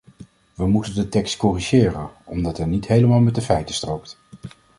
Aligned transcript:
We 0.53 0.67
moeten 0.67 0.95
de 0.95 1.09
tekst 1.09 1.37
corrigeren, 1.37 2.09
omdat 2.23 2.57
hij 2.57 2.65
niet 2.67 2.87
helemaal 2.87 3.19
met 3.19 3.35
de 3.35 3.41
feiten 3.41 3.73
strookt. 3.75 4.17